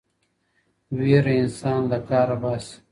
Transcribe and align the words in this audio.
ويره 0.97 1.33
انسان 1.43 1.79
له 1.91 1.97
کاره 2.09 2.35
باسي. 2.41 2.75